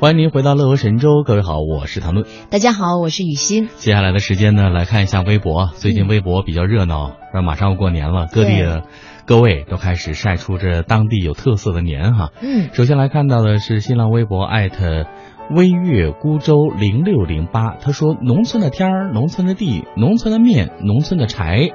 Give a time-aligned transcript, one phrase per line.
[0.00, 2.26] 欢迎您回到乐游神州，各位好，我是唐论。
[2.50, 3.68] 大家好，我是雨欣。
[3.76, 5.70] 接下来的时间呢，来看一下微博。
[5.74, 8.82] 最近微博比较热闹，那、马上要过年了，各地的
[9.26, 12.30] 各位都开始晒出这当地有特色的年哈。
[12.42, 15.06] 嗯，首先来看到的是新浪微博艾特
[15.50, 21.70] 微月孤舟零六零八，他说：农村的天儿，农村的地，农村的面，农村的柴，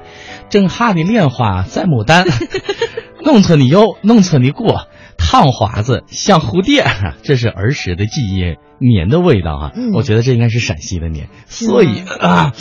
[0.50, 2.26] 正哈的炼化在牡丹，
[3.24, 4.88] 农村的有，农村的果。
[5.20, 6.86] 烫华子像蝴蝶，
[7.22, 9.72] 这是儿时的记忆，年的味道啊！
[9.76, 9.92] 嗯。
[9.94, 12.54] 我觉得这应该是陕西的年，所以啊，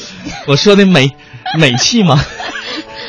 [0.47, 1.11] 我说的美
[1.59, 2.19] 美气吗？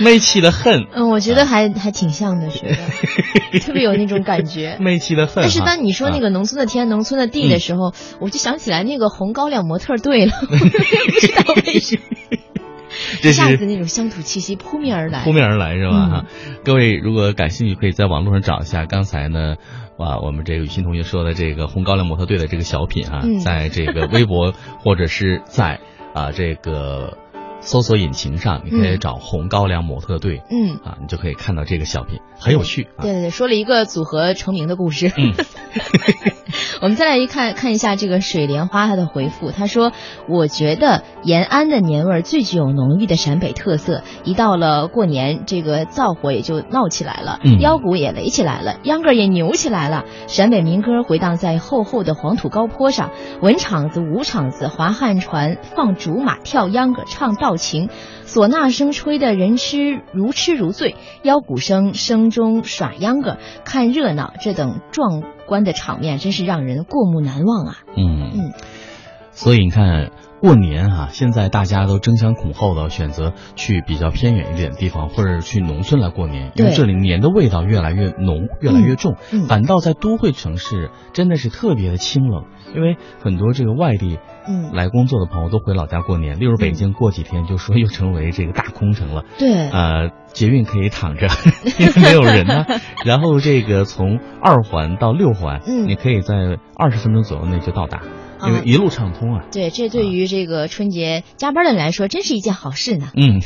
[0.02, 2.70] 媚气的很，嗯，我觉得还还挺像的，觉
[3.52, 4.78] 得，特别有那种感觉。
[4.80, 5.44] 媚气的很。
[5.44, 12.38] 但是当你说那啊个农村的天、农村的地的时候，我就想起来那个红高粱模特队了，不知道为什么，
[13.22, 15.24] 这一下子那种乡土气息扑面而来。
[15.24, 15.96] 扑面而来是吧？
[15.96, 16.26] 嗯哈、
[16.64, 19.56] 各位如果感兴趣，可以在网络上找一下刚才呢，
[19.98, 25.80] 哇，我们这个雨欣同学说的这个红高粱模特队的这个小品啊，嗯在这个微博 或者是在
[26.14, 27.18] 啊这个
[27.62, 30.42] 搜索引擎上，你可以嗯找红高粱模特队。
[30.50, 33.02] 嗯，啊，你就可以看到这个小品，很有趣啊。
[33.04, 35.12] 对对对，说了一个组合成名的故事。
[35.18, 35.34] 嗯
[36.82, 39.92] 我们再来一看看一下这个水莲花他的回复，他说
[40.30, 50.06] ：“我觉得延安的年味儿最具有浓郁的陕北特色，一到了过年，这个灶火也就闹起来了，嗯腰鼓也擂起来了，秧歌也扭起来了。
[50.28, 57.90] 陕北民歌回荡在厚厚的黄土高坡上，文场子、武场子、划旱船、放竹马、跳秧歌、唱道情。”
[58.26, 67.78] 唢呐声吹得人痴如痴如醉，腰鼓声声中耍秧歌，看热闹，这等壮观的场面真是让人过目难忘啊！
[67.98, 68.54] 嗯嗯，
[69.40, 79.16] 所以你看，过年哈、现在大家都争先恐后的选择去比较偏远一点的地方，或者是去农村来过年，因为这里年的味道越来越浓，越来越重。
[79.32, 82.44] 嗯反倒在都会城市真的是特别的清冷，
[82.76, 89.24] 因为很多这个外地嗯，来工作的朋友都回老家过年，例如北京过几天就说又成为这个大空城了。
[89.38, 91.28] 对，呃，捷运可以躺着，
[91.80, 92.66] 因为没有人呢。
[93.06, 96.36] 然后这个从二环到六环，嗯你可以在
[96.76, 98.02] 二十分钟左右内就到达，
[98.46, 99.46] 因为啊一路畅通啊。
[99.52, 103.12] 对，这对于这个春节加班的人来说，真是一件好事呢。
[103.16, 103.42] 嗯，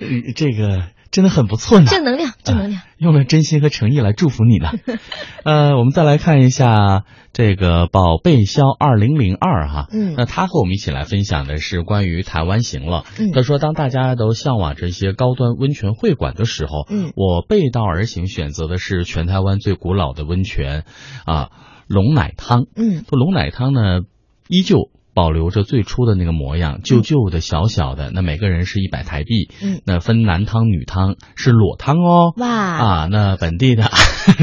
[0.00, 1.86] 呃 这个真的很不错呢。
[1.86, 2.65] 正能量，正能量。
[2.98, 4.70] 用了真心和诚意来祝福你呢。
[5.44, 13.04] 呃，我们再来看一下这个宝贝肖二零零二哈，嗯那他和我们一起来分享的是关于台湾行了。
[13.18, 20.84] 嗯他说，当大家都向往这些高端温泉会馆的时候，嗯我背道而行，选择的是全台湾最古老的温泉
[21.26, 21.50] 啊，
[21.86, 22.66] 龙奶汤。
[22.74, 24.00] 嗯这龙奶汤呢，
[24.48, 28.10] 依旧保留着最初的那个模样，旧旧的、小小的。
[28.12, 29.48] 那每个人是一百台币。
[29.62, 32.34] 嗯，那分男汤、女汤，是裸汤哦。
[32.36, 33.90] 哇，啊，那本地的，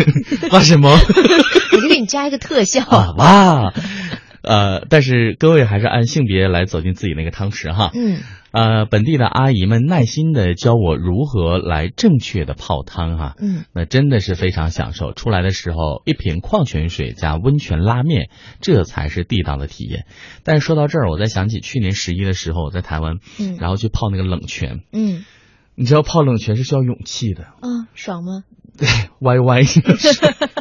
[0.51, 0.89] 哇什么
[1.73, 2.81] 我就给你加一个特效。
[2.85, 3.73] 啊哇？
[4.43, 7.91] 呃，但是各位还是按性别来走进自己那个汤池哈。
[7.95, 8.19] 嗯
[8.51, 13.35] 呃，本地的阿姨们耐心的教我如何来正确的泡汤哈。
[13.39, 15.11] 嗯那真的是非常享受。
[15.13, 18.29] 出来的时候，一瓶矿泉水加温泉拉面，
[18.61, 20.05] 这才是地道的体验。
[20.43, 24.81] 但是说到这儿，我再想起去年十一的时候，我在台湾，嗯然后去泡那个冷泉。
[24.91, 25.25] 嗯
[25.75, 28.43] 你知道泡冷泉是需要勇气的，嗯，爽吗？
[28.77, 28.87] 对
[29.21, 29.61] 歪歪。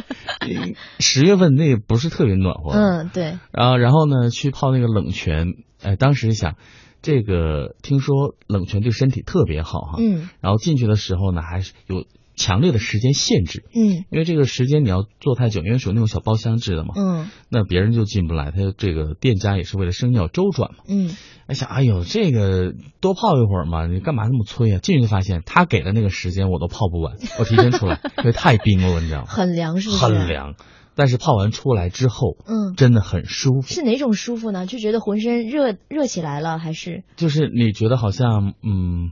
[0.99, 6.55] 十月份那个不是特别暖和，嗯，对，然后然后呢去泡那个冷泉，哎，当时想，
[7.01, 10.29] 这个听说冷泉对身体特别好哈，嗯。
[10.41, 12.05] 然后进去的时候呢还是有
[12.35, 20.83] 强烈的时间限制，嗯因为这个时间你要坐太久，因为属于那种小包厢制的嘛，嗯那别人就进不来，他这个店家也是为了生意要周转嘛。
[20.87, 21.11] 嗯，
[21.47, 24.79] 哎想，哎呦，这个多泡一会儿嘛，你干嘛那么催啊？
[24.79, 29.25] 进去就发现他给的那个时间我都泡不完，我提前出来， 因为太冰了，你知道吗？
[29.27, 30.03] 很凉是不是？
[30.03, 30.23] 很。
[30.27, 30.55] 凉，
[30.95, 34.65] 但是泡完出来之后，嗯，真的很舒服，是哪种舒服呢？
[34.65, 39.11] 就觉得浑身热热起来了，还是就是你觉得好像，嗯，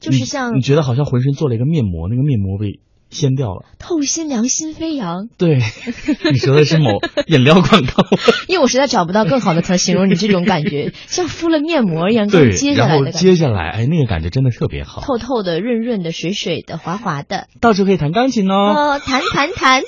[0.00, 2.80] 就是像你觉得好像浑身做了一个面膜，那个面膜被
[3.10, 3.64] 掀掉了。
[3.78, 5.28] 透心凉心飞扬？
[5.38, 5.56] 对，
[6.32, 6.98] 你说的是某
[7.28, 8.04] 饮料广告。
[8.48, 15.00] 因为我实在找不到更好的词形容你这种感觉，像敷了面膜一样， 刚对，接下来的感觉，接下来，哎，那个感觉真的特别好。
[15.02, 17.46] 透透的、润润的、水水的、滑滑的。
[17.60, 19.82] 到处可以弹钢琴哦，哦，弹弹弹。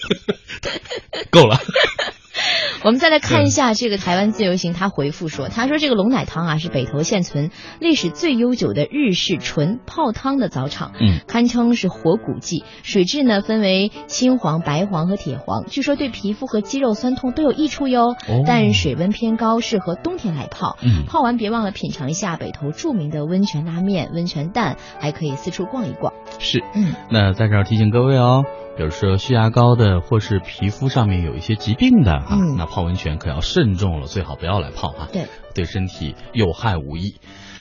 [1.31, 1.59] 够了。
[2.85, 12.65] 我们再来看一下这个台湾自由行，他回复说，他说这个龙奶汤啊是北投现存历史最悠久的日式纯泡汤的澡场，嗯，堪称是活古迹。
[12.83, 18.11] 水质呢分为青黄、白黄和铁黄，据说对皮肤和肌肉酸痛都有益处哟。
[18.29, 20.77] 哦但水温偏高，适合冬天来泡。
[20.83, 26.13] 嗯泡完别忘了品尝一下北投著名的温泉拉面、温泉蛋，还可以四处逛一逛。
[26.39, 26.63] 是。
[26.75, 28.45] 嗯那在这儿提醒各位哦，
[28.79, 37.17] 比如说血压高的，或是皮肤上面有一些疾病的啊，嗯那泡温泉可要慎重了，最好不要来泡啊，对，对身体有害无益。